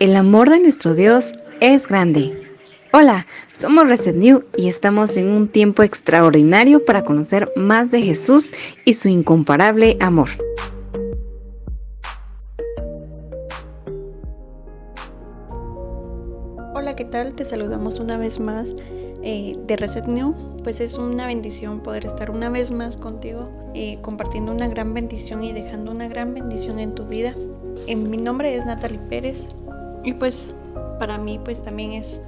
[0.00, 2.56] El amor de nuestro Dios es grande.
[2.92, 8.52] Hola, somos Reset New y estamos en un tiempo extraordinario para conocer más de Jesús
[8.84, 10.28] y su incomparable amor.
[16.76, 17.34] Hola, ¿qué tal?
[17.34, 18.76] Te saludamos una vez más
[19.24, 20.32] eh, de Reset New.
[20.62, 25.42] Pues es una bendición poder estar una vez más contigo, eh, compartiendo una gran bendición
[25.42, 27.34] y dejando una gran bendición en tu vida.
[27.88, 29.48] En, eh, mi nombre es Natalie Pérez,
[30.04, 30.54] y pues
[30.98, 32.20] para mí pues también es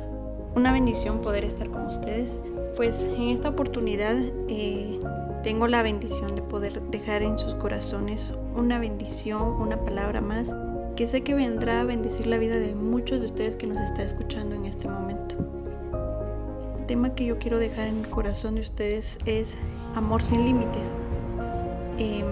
[0.55, 2.39] una bendición poder estar con ustedes.
[2.77, 4.17] Pues en esta oportunidad
[4.49, 5.01] eh,
[5.43, 10.55] tengo la bendición de poder dejar en sus corazones una bendición, una palabra más,
[10.97, 14.03] que sé que vendrá a bendecir la vida de muchos de ustedes que nos está
[14.03, 15.37] escuchando en este momento.
[16.79, 19.57] El tema que yo quiero dejar en el corazón de ustedes es
[19.95, 20.89] amor sin límites.
[21.99, 22.27] Em,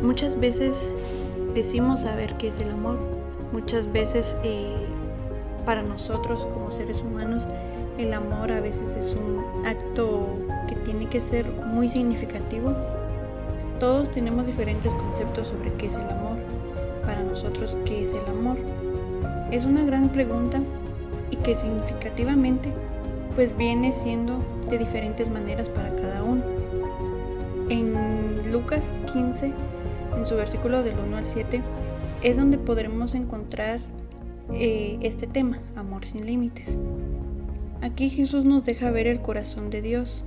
[0.00, 0.88] muchas veces
[1.54, 2.98] decimos saber qué es el amor,
[3.52, 4.86] Muchas veces eh,
[5.66, 7.42] para nosotros como seres humanos
[7.98, 10.26] el amor a veces es un acto
[10.68, 12.74] que tiene que ser muy significativo.
[13.78, 16.38] Todos tenemos diferentes conceptos sobre qué es el amor.
[17.04, 18.56] Para nosotros, ¿qué es el amor?
[19.50, 20.60] Es una gran pregunta
[21.30, 22.70] y que significativamente
[23.34, 26.42] pues viene siendo de diferentes maneras para cada uno.
[27.68, 29.52] En Lucas 15,
[30.16, 31.60] en su versículo del 1 al 7,
[32.22, 33.80] es donde podremos encontrar
[34.52, 36.76] eh, este tema, amor sin límites.
[37.80, 40.24] Aquí Jesús nos deja ver el corazón de Dios,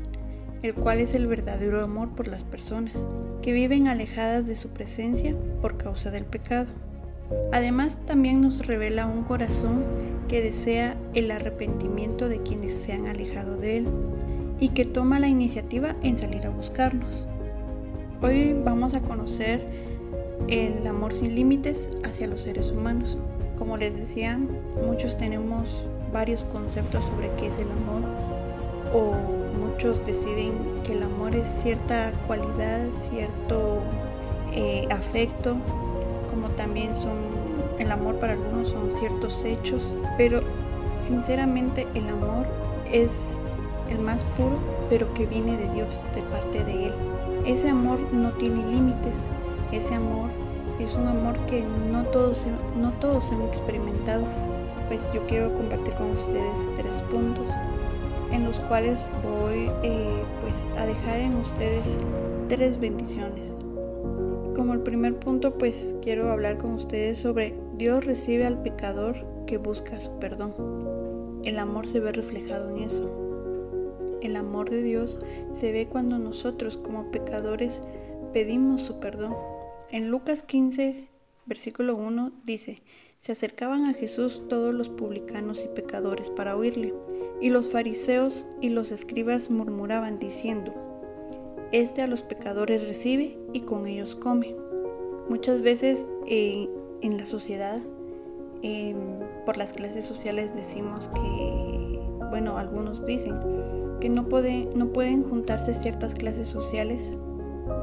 [0.63, 2.93] el cual es el verdadero amor por las personas,
[3.41, 6.71] que viven alejadas de su presencia por causa del pecado.
[7.51, 9.83] Además también nos revela un corazón
[10.27, 13.87] que desea el arrepentimiento de quienes se han alejado de Él
[14.59, 17.27] y que toma la iniciativa en salir a buscarnos.
[18.21, 19.82] Hoy vamos a conocer
[20.47, 23.17] el amor sin límites hacia los seres humanos.
[23.57, 24.39] Como les decía,
[24.85, 28.01] muchos tenemos varios conceptos sobre qué es el amor
[28.93, 29.13] o
[29.59, 30.53] muchos deciden
[30.83, 33.79] que el amor es cierta cualidad, cierto
[34.53, 35.57] eh, afecto,
[36.29, 37.17] como también son
[37.79, 40.41] el amor para algunos son ciertos hechos, pero
[40.99, 42.45] sinceramente el amor
[42.91, 43.35] es
[43.89, 44.57] el más puro,
[44.89, 46.93] pero que viene de Dios, de parte de Él.
[47.45, 49.25] Ese amor no tiene límites,
[49.75, 50.29] ese amor
[50.79, 52.45] es un amor que no todos,
[52.77, 54.25] no todos han experimentado.
[54.87, 57.47] Pues yo quiero compartir con ustedes tres puntos
[58.31, 61.97] en los cuales voy eh, pues a dejar en ustedes
[62.49, 63.53] tres bendiciones.
[64.55, 69.15] Como el primer punto pues quiero hablar con ustedes sobre Dios recibe al pecador
[69.47, 70.53] que busca su perdón.
[71.43, 73.09] El amor se ve reflejado en eso.
[74.21, 75.19] El amor de Dios
[75.51, 77.81] se ve cuando nosotros como pecadores
[78.31, 79.33] pedimos su perdón
[79.93, 81.07] en Lucas 15,
[81.45, 82.81] versículo 1 dice,
[83.19, 86.95] se acercaban a Jesús todos los publicanos y pecadores para oírle,
[87.39, 90.73] y los fariseos y los escribas murmuraban diciendo,
[91.71, 94.55] Este a los pecadores recibe y con ellos come.
[95.29, 96.67] Muchas veces eh,
[97.01, 97.79] en la sociedad,
[98.63, 98.97] em,
[99.45, 101.99] por las clases sociales decimos que,
[102.31, 103.37] bueno, algunos dicen
[104.01, 107.13] que no, no pueden juntarse ciertas clases sociales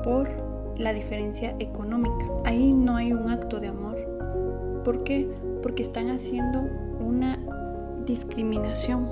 [0.02, 0.49] por
[0.80, 2.26] la diferencia económica.
[2.44, 3.96] Ahí no hay un acto de amor.
[4.84, 5.30] ¿Por qué?
[5.62, 6.62] Porque están haciendo
[6.98, 7.38] una
[8.06, 9.06] discriminación.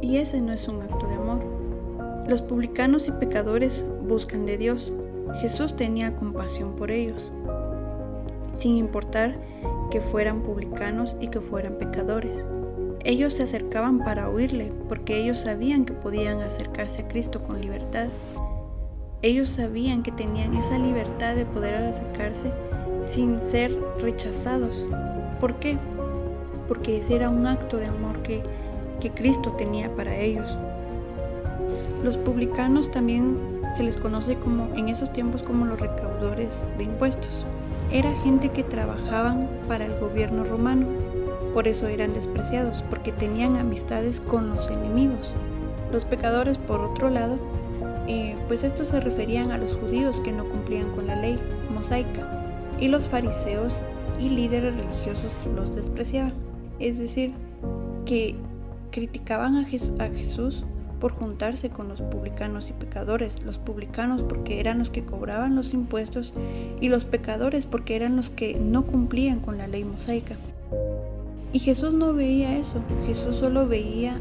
[0.00, 1.38] Y ese no es un acto de amor.
[2.26, 4.92] Los publicanos y pecadores buscan de Dios.
[5.40, 7.30] Jesús tenía compasión por ellos,
[8.56, 9.36] sin importar
[9.90, 12.44] que fueran publicanos y que fueran pecadores.
[13.04, 18.08] Ellos se acercaban para oírle porque ellos sabían que podían acercarse a Cristo con libertad
[19.22, 22.52] ellos sabían que tenían esa libertad de poder acercarse
[23.02, 24.88] sin ser rechazados.
[25.40, 25.78] ¿Por qué?
[26.68, 28.42] Porque ese era un acto de amor que,
[29.00, 30.58] que Cristo tenía para ellos.
[32.02, 33.38] Los publicanos también
[33.74, 37.46] se les conoce como en esos tiempos como los recaudadores de impuestos.
[37.90, 40.86] Era gente que trabajaban para el gobierno romano.
[41.54, 45.32] Por eso eran despreciados, porque tenían amistades con los enemigos.
[45.90, 47.38] Los pecadores, por otro lado,
[48.48, 51.38] pues estos se referían a los judíos que no cumplían con la ley
[51.74, 52.26] mosaica
[52.80, 53.82] y los fariseos
[54.20, 56.34] y líderes religiosos los despreciaban.
[56.78, 57.32] Es decir,
[58.04, 58.36] que
[58.90, 60.64] criticaban a, Jesús
[61.00, 65.74] por juntarse con los publicanos y pecadores, los publicanos porque eran los que cobraban los
[65.74, 66.32] impuestos
[66.80, 70.36] y los pecadores porque eran los que no cumplían con la ley mosaica.
[71.52, 74.18] Y Jesús no veía eso, Jesús solo veía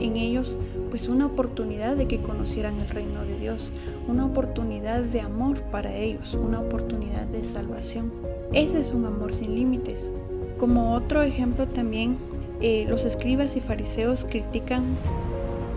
[0.00, 0.56] en ellos
[0.96, 3.70] pues una oportunidad de que conocieran el reino de Dios,
[4.08, 8.10] una oportunidad de amor para ellos, una oportunidad de salvación.
[8.54, 10.10] Ese es un amor sin límites.
[10.58, 12.16] Como otro ejemplo también,
[12.62, 14.84] eh, los escribas y fariseos critican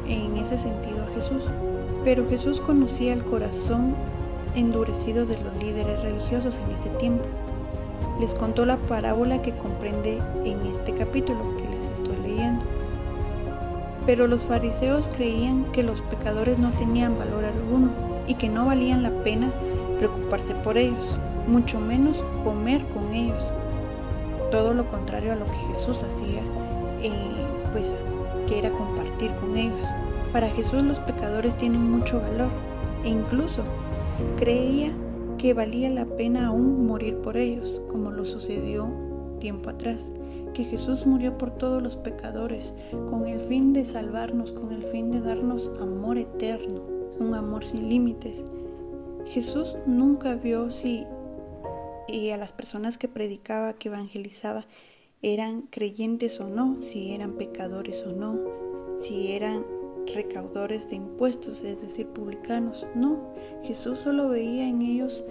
[0.07, 1.43] en ese sentido a Jesús,
[2.05, 3.95] pero Jesús conocía el corazón
[4.55, 7.25] endurecido de los líderes religiosos en ese tiempo.
[8.21, 12.78] Les contó la parábola que comprende en este capítulo que les estoy leyendo.
[14.09, 17.91] Pero los fariseos creían que los pecadores no tenían valor alguno
[18.25, 19.51] y que no valían la pena
[19.99, 21.15] preocuparse por ellos,
[21.47, 23.43] mucho menos comer con ellos
[24.49, 26.41] todo lo contrario a lo que Jesús hacía,
[27.03, 27.11] eh,
[27.71, 28.03] pues
[28.47, 29.85] que era compartir con ellos.
[30.33, 32.49] Para Jesús los pecadores tienen mucho valor
[33.05, 33.61] e incluso
[34.39, 34.91] creía
[35.37, 38.89] que valía la pena aún morir por ellos, como lo sucedió
[39.39, 40.11] tiempo atrás,
[40.53, 42.75] que Jesús murió por todos los pecadores
[43.09, 46.81] con el fin de salvarnos, con el fin de darnos amor eterno,
[47.19, 48.43] un amor sin límites.
[49.25, 51.05] Jesús nunca vio si
[52.07, 54.65] y a las personas que predicaba, que evangelizaba,
[55.21, 58.39] eran creyentes o no, si eran pecadores o no,
[58.97, 59.65] si eran
[60.13, 62.87] recaudadores de impuestos, es decir, publicanos.
[62.95, 63.33] No,
[63.63, 65.23] Jesús solo veía en ellos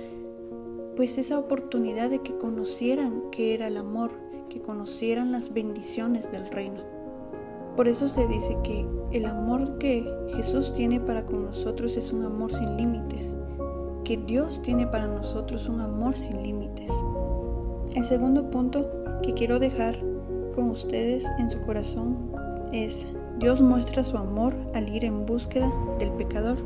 [0.99, 4.11] pues esa oportunidad de que conocieran qué era el amor,
[4.49, 6.83] que conocieran las bendiciones del reino.
[7.77, 10.05] Por eso se dice que el amor que
[10.35, 13.37] Jesús tiene para con nosotros es un amor sin límites,
[14.03, 16.91] que Dios tiene para nosotros un amor sin límites.
[17.95, 18.91] El segundo punto
[19.23, 19.97] que quiero dejar
[20.56, 22.33] con ustedes en su corazón
[22.73, 23.06] es
[23.39, 26.59] Dios muestra su amor al ir en búsqueda del pecador.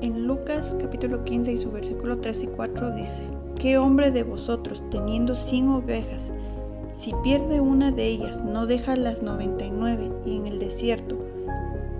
[0.00, 3.22] En Lucas capítulo 15 y su versículo 3 y 4 dice,
[3.58, 6.30] ¿qué hombre de vosotros teniendo 100 ovejas,
[6.90, 11.16] si pierde una de ellas, no deja las 99 y en el desierto,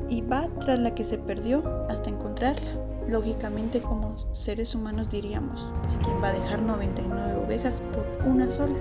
[0.08, 2.78] y va tras la que se perdió hasta encontrarla?
[3.08, 8.78] Lógicamente como seres humanos diríamos, pues quién va a dejar 99 ovejas por una sola.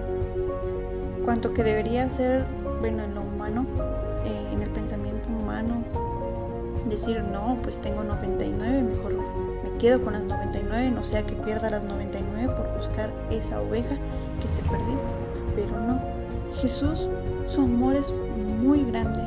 [1.24, 2.46] Cuanto que debería ser,
[2.80, 3.66] bueno, en lo humano,
[4.26, 5.84] eh, en el pensamiento humano,
[6.90, 9.15] decir, no, pues tengo 99, mejor me
[9.78, 13.96] quedo con las 99, no sea que pierda las 99 por buscar esa oveja
[14.42, 15.00] que se perdió.
[15.56, 16.00] Pero no,
[16.56, 17.08] Jesús,
[17.48, 18.14] su amor es
[18.62, 19.22] muy grande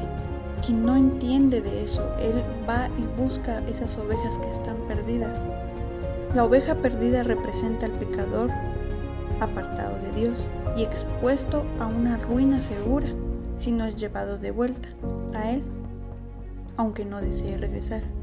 [0.66, 2.02] que no entiende de eso.
[2.18, 5.38] Él va y busca esas ovejas que están perdidas.
[6.34, 8.50] La oveja perdida representa al pecador
[9.40, 13.08] apartado de Dios y expuesto a una ruina segura
[13.56, 14.88] si no es llevado de vuelta
[15.34, 15.62] a Él,
[16.76, 18.17] aunque no desee regresar.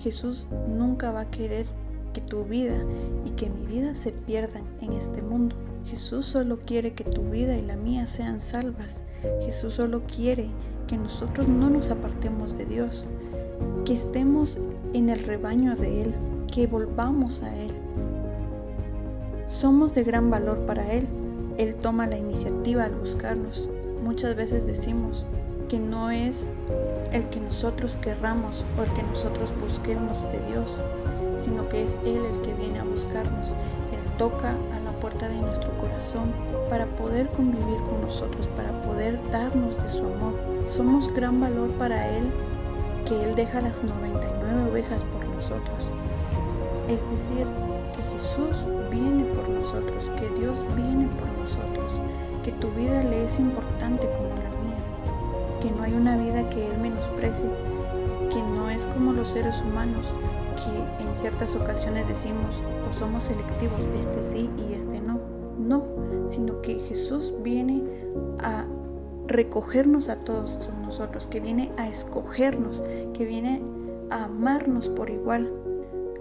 [0.00, 1.66] Jesús nunca va a querer
[2.14, 2.82] que tu vida
[3.26, 5.56] y que mi vida se pierdan en este mundo.
[5.84, 9.02] Jesús solo quiere que tu vida y la mía sean salvas.
[9.44, 10.48] Jesús solo quiere
[10.86, 13.06] que nosotros no nos apartemos de Dios,
[13.84, 14.58] que estemos
[14.94, 16.14] en el rebaño de Él,
[16.50, 17.70] que volvamos a Él.
[19.48, 21.06] Somos de gran valor para Él.
[21.58, 23.68] Él toma la iniciativa al buscarnos.
[24.02, 25.26] Muchas veces decimos
[25.70, 26.50] que no es
[27.12, 30.80] el que nosotros querramos o el que nosotros busquemos de Dios,
[31.44, 33.50] sino que es Él el que viene a buscarnos.
[33.50, 36.32] Él toca a la puerta de nuestro corazón
[36.68, 40.34] para poder convivir con nosotros, para poder darnos de su amor.
[40.66, 42.32] Somos gran valor para Él
[43.06, 45.88] que Él deja las 99 ovejas por nosotros.
[46.88, 47.46] Es decir,
[47.94, 52.00] que Jesús viene por nosotros, que Dios viene por nosotros,
[52.42, 54.29] que tu vida le es importante como
[55.60, 57.48] que no hay una vida que Él menosprecie,
[58.30, 60.06] que no es como los seres humanos
[60.56, 65.20] que en ciertas ocasiones decimos o somos selectivos, este sí y este no.
[65.58, 65.84] No,
[66.28, 67.82] sino que Jesús viene
[68.40, 68.66] a
[69.26, 73.62] recogernos a todos nosotros, que viene a escogernos, que viene
[74.10, 75.52] a amarnos por igual.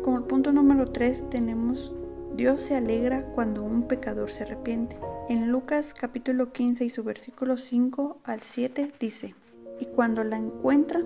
[0.03, 1.93] Como el punto número 3 tenemos
[2.35, 4.97] Dios se alegra cuando un pecador se arrepiente.
[5.29, 9.35] En Lucas capítulo 15 y su versículo 5 al 7 dice,
[9.79, 11.03] y cuando la encuentra,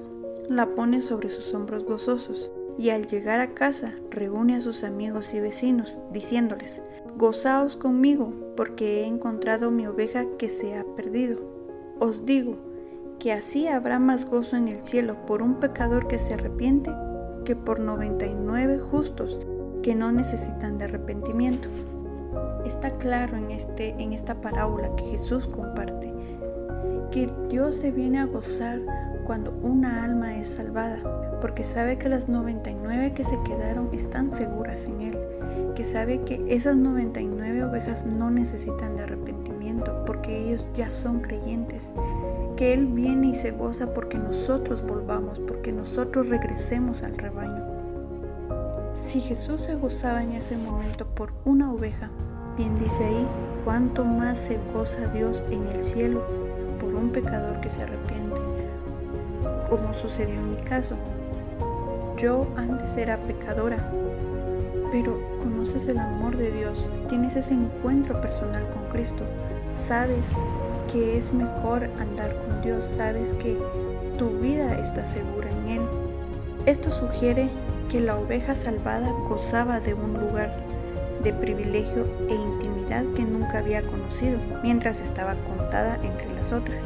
[0.48, 5.34] la pone sobre sus hombros gozosos, y al llegar a casa reúne a sus amigos
[5.34, 6.82] y vecinos, diciéndoles,
[7.18, 11.42] Gozaos conmigo, porque he encontrado mi oveja que se ha perdido.
[12.00, 12.56] Os digo
[13.20, 16.92] que así habrá más gozo en el cielo por un pecador que se arrepiente
[17.44, 19.38] que por 99 justos
[19.82, 21.68] que no necesitan de arrepentimiento.
[22.66, 26.14] Está claro en, este, en esta parábola que Jesús comparte
[27.14, 28.82] que Dios se viene a gozar
[29.28, 34.86] cuando una alma es salvada, porque sabe que las 99 que se quedaron están seguras
[34.86, 35.20] en Él,
[35.76, 41.92] que sabe que esas 99 ovejas no necesitan de arrepentimiento, porque ellos ya son creyentes,
[42.56, 47.64] que Él viene y se goza porque nosotros volvamos, porque nosotros regresemos al rebaño.
[48.96, 52.10] Si Jesús se gozaba en ese momento por una oveja,
[52.56, 53.28] Bien dice ahí,
[53.66, 56.22] cuánto más se goza Dios en el cielo
[56.80, 58.40] por un pecador que se arrepiente,
[59.68, 60.96] como sucedió en mi caso.
[62.16, 63.92] Yo antes era pecadora,
[64.92, 69.24] pero conoces el amor de Dios, tienes ese encuentro personal con Cristo,
[69.72, 70.24] sabes
[70.92, 73.58] que es mejor andar con Dios, sabes que
[74.20, 75.82] tu vida está segura en Él.
[76.68, 77.50] Esto sugiere
[77.90, 80.56] que la oveja salvada gozaba de un lugar
[81.24, 86.84] de privilegio e intimidad que nunca había conocido mientras estaba contada entre las otras.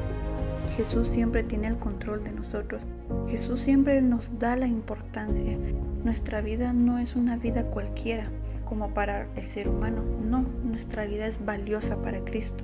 [0.77, 2.84] Jesús siempre tiene el control de nosotros.
[3.27, 5.58] Jesús siempre nos da la importancia.
[6.03, 8.29] Nuestra vida no es una vida cualquiera
[8.63, 10.03] como para el ser humano.
[10.24, 12.63] No, nuestra vida es valiosa para Cristo.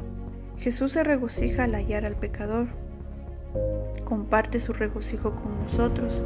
[0.59, 2.67] Jesús se regocija al hallar al pecador.
[4.05, 6.21] Comparte su regocijo con nosotros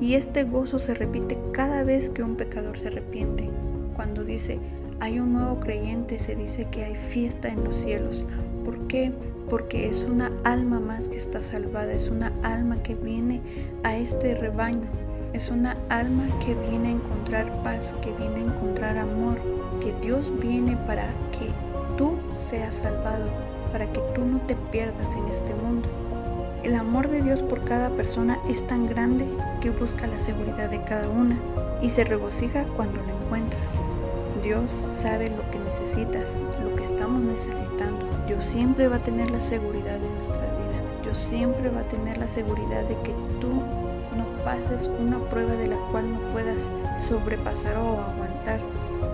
[0.00, 3.48] y este gozo se repite cada vez que un pecador se arrepiente.
[3.96, 4.58] Cuando dice,
[5.04, 8.24] hay un nuevo creyente, se dice que hay fiesta en los cielos.
[8.64, 9.12] ¿Por qué?
[9.50, 13.42] Porque es una alma más que está salvada, es una alma que viene
[13.82, 14.86] a este rebaño,
[15.34, 19.36] es una alma que viene a encontrar paz, que viene a encontrar amor,
[19.82, 21.50] que Dios viene para que
[21.98, 23.26] tú seas salvado,
[23.72, 25.86] para que tú no te pierdas en este mundo.
[26.62, 29.26] El amor de Dios por cada persona es tan grande
[29.60, 31.38] que busca la seguridad de cada una
[31.82, 33.58] y se regocija cuando la encuentra.
[34.44, 38.06] Dios sabe lo que necesitas, lo que estamos necesitando.
[38.26, 41.02] Dios siempre va a tener la seguridad de nuestra vida.
[41.02, 45.68] Dios siempre va a tener la seguridad de que tú no pases una prueba de
[45.68, 46.58] la cual no puedas
[46.98, 48.60] sobrepasar o aguantar.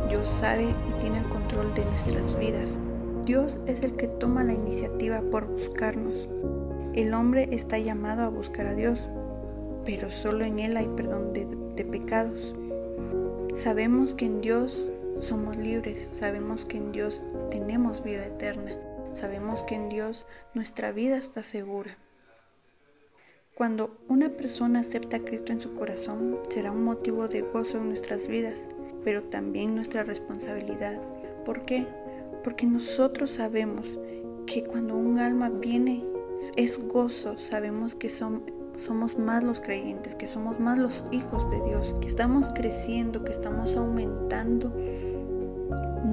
[0.09, 2.77] Dios sabe y tiene el control de nuestras vidas.
[3.25, 6.29] Dios es el que toma la iniciativa por buscarnos.
[6.95, 9.09] El hombre está llamado a buscar a Dios,
[9.85, 11.47] pero solo en Él hay perdón de,
[11.77, 12.53] de pecados.
[13.55, 18.73] Sabemos que en Dios somos libres, sabemos que en Dios tenemos vida eterna,
[19.15, 20.25] sabemos que en Dios
[20.55, 21.97] nuestra vida está segura.
[23.55, 27.89] Cuando una persona acepta a Cristo en su corazón, será un motivo de gozo en
[27.89, 28.57] nuestras vidas,
[29.05, 30.99] pero también nuestra responsabilidad.
[31.45, 31.87] ¿Por qué?
[32.43, 33.87] Porque nosotros sabemos
[34.47, 36.03] que cuando un alma viene
[36.57, 38.09] es gozo, sabemos que
[38.81, 43.31] somos más los creyentes, que somos más los hijos de Dios, que estamos creciendo, que
[43.31, 44.73] estamos aumentando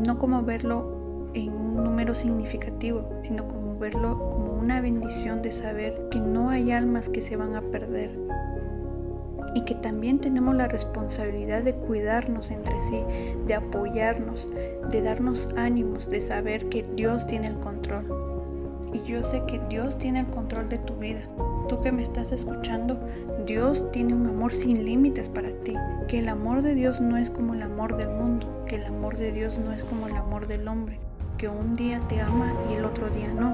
[0.05, 6.07] no como verlo en un número significativo, sino como verlo como una bendición de saber
[6.11, 8.11] que no hay almas que se van a perder
[9.53, 13.01] y que también tenemos la responsabilidad de cuidarnos entre sí,
[13.47, 14.49] de apoyarnos,
[14.91, 18.05] de darnos ánimos, de saber que Dios tiene el control.
[18.93, 21.21] Y yo sé que Dios tiene el control de tu vida.
[21.67, 22.97] Tú que me estás escuchando,
[23.45, 25.73] Dios tiene un amor sin límites para ti,
[26.07, 29.17] que el amor de Dios no es como el amor del mundo, que el amor
[29.17, 30.97] de Dios no es como el amor del hombre,
[31.37, 33.51] que un día te ama y el otro día no.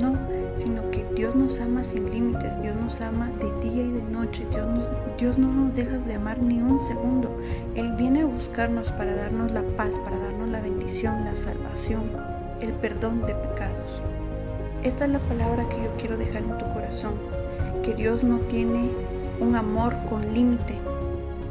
[0.00, 0.16] No,
[0.58, 4.46] sino que Dios nos ama sin límites, Dios nos ama de día y de noche,
[4.52, 4.88] Dios,
[5.18, 7.36] Dios no nos deja de amar ni un segundo.
[7.74, 12.12] Él viene a buscarnos para darnos la paz, para darnos la bendición, la salvación,
[12.60, 14.13] el perdón de pecados.
[14.84, 17.14] Esta es la palabra que yo quiero dejar en tu corazón,
[17.82, 18.90] que Dios no tiene
[19.40, 20.74] un amor con límite,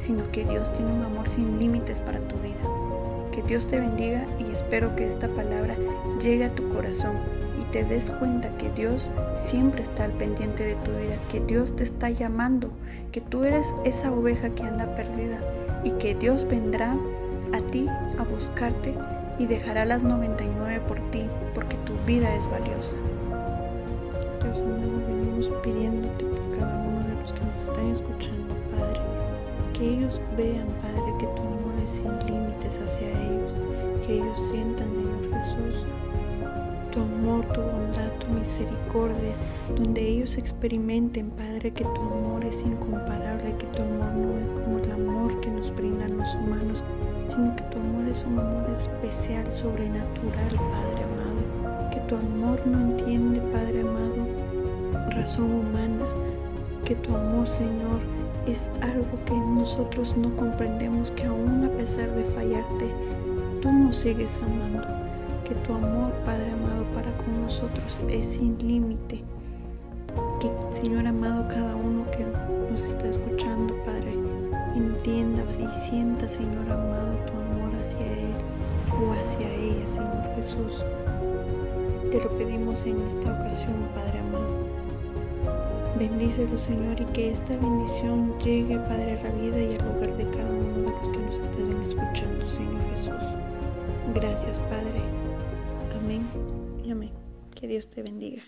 [0.01, 2.61] sino que Dios tiene un amor sin límites para tu vida.
[3.31, 5.75] Que Dios te bendiga y espero que esta palabra
[6.21, 7.13] llegue a tu corazón
[7.59, 11.75] y te des cuenta que Dios siempre está al pendiente de tu vida, que Dios
[11.75, 12.69] te está llamando,
[13.11, 15.39] que tú eres esa oveja que anda perdida
[15.83, 16.95] y que Dios vendrá
[17.51, 18.93] a ti a buscarte
[19.39, 21.25] y dejará las 99 por ti,
[21.55, 22.95] porque tu vida es valiosa.
[25.61, 29.01] Pidiéndote por cada uno de los que nos están escuchando, Padre,
[29.73, 33.53] que ellos vean, Padre, que tu amor es sin límites hacia ellos,
[34.05, 35.85] que ellos sientan, Señor Jesús,
[36.91, 39.33] tu amor, tu bondad, tu misericordia,
[39.75, 44.77] donde ellos experimenten, Padre, que tu amor es incomparable, que tu amor no es como
[44.77, 46.83] el amor que nos brindan los humanos,
[47.27, 51.89] sino que tu amor es un amor especial, sobrenatural, Padre amado.
[51.89, 54.32] Que tu amor no entiende, Padre amado,
[55.11, 56.05] razón humana.
[56.85, 57.99] Que tu amor, Señor,
[58.47, 62.91] es algo que nosotros no comprendemos, que aún a pesar de fallarte,
[63.61, 64.87] tú nos sigues amando.
[65.45, 69.23] Que tu amor, Padre amado, para con nosotros es sin límite.
[70.39, 72.25] Que, Señor amado, cada uno que
[72.69, 74.13] nos está escuchando, Padre,
[74.75, 78.35] entienda y sienta, Señor amado, tu amor hacia Él
[78.91, 80.83] o hacia ella, Señor Jesús.
[82.11, 84.52] Te lo pedimos en esta ocasión, Padre amado.
[86.03, 90.17] Bendícelo, oh Señor, y que esta bendición llegue, Padre, a la vida y al hogar
[90.17, 93.23] de cada uno de los que nos estén escuchando, Señor Jesús.
[94.13, 94.99] Gracias, Padre.
[95.95, 96.27] Amén
[96.83, 97.11] y amén.
[97.55, 98.43] Que Dios te bendiga.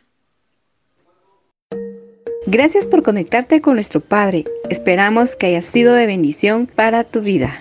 [2.45, 4.43] Gracias por conectarte con nuestro Padre.
[4.69, 7.57] Esperamos que haya sido de bendición para tu vida.